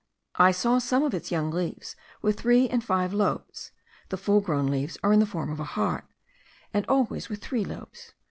I 0.37 0.49
saw 0.51 0.79
some 0.79 1.03
of 1.03 1.13
its 1.13 1.29
young 1.29 1.51
leaves 1.51 1.95
with 2.23 2.39
three 2.39 2.67
and 2.67 2.83
five 2.83 3.13
lobes; 3.13 3.71
the 4.09 4.17
full 4.17 4.41
grown 4.41 4.65
leaves 4.65 4.97
are 5.03 5.13
in 5.13 5.19
the 5.19 5.27
form 5.27 5.51
of 5.51 5.59
a 5.59 5.63
heart, 5.77 6.05
and 6.73 6.87
always 6.87 7.29
with 7.29 7.39
three 7.39 7.63
lobes. 7.63 8.11